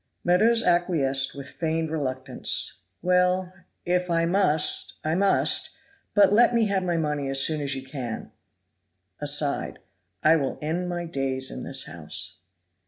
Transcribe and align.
Meadows 0.23 0.63
acquiesced 0.63 1.35
with 1.35 1.47
feigned 1.47 1.91
reluctance. 1.91 2.79
"Well, 3.03 3.53
if 3.85 4.09
I 4.09 4.25
must, 4.25 4.95
I 5.03 5.13
must; 5.13 5.69
but 6.15 6.33
let 6.33 6.55
me 6.55 6.65
have 6.65 6.81
my 6.81 6.97
money 6.97 7.29
as 7.29 7.39
soon 7.45 7.61
as 7.61 7.75
you 7.75 7.83
can" 7.83 8.31
(aside) 9.21 9.77
"I 10.23 10.37
will 10.37 10.57
end 10.59 10.89
my 10.89 11.05
days 11.05 11.51
in 11.51 11.61
this 11.61 11.83
house." 11.83 12.37